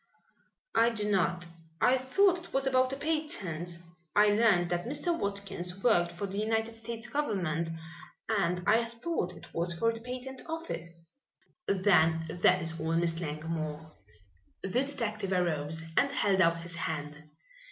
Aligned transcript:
"I 0.73 0.89
do 0.89 1.11
not. 1.11 1.45
I 1.79 1.95
thought 1.99 2.39
it 2.45 2.53
was 2.53 2.65
about 2.65 2.91
a 2.91 2.95
patent. 2.95 3.77
I 4.15 4.29
learned 4.29 4.71
that 4.71 4.87
Mr. 4.87 5.15
Watkins 5.15 5.83
worked 5.83 6.11
for 6.11 6.25
the 6.25 6.39
United 6.39 6.75
States 6.75 7.07
government 7.07 7.69
and 8.27 8.63
I 8.65 8.83
thought 8.83 9.35
it 9.37 9.53
was 9.53 9.75
for 9.75 9.93
the 9.93 10.01
patent 10.01 10.41
office." 10.47 11.15
"Then 11.67 12.25
that 12.27 12.63
is 12.63 12.79
all, 12.81 12.93
Miss 12.95 13.19
Langmore." 13.19 13.91
The 14.63 14.69
detective 14.85 15.33
arose 15.33 15.83
and 15.95 16.09
held 16.09 16.41
out 16.41 16.57
his 16.57 16.73
hand. 16.77 17.23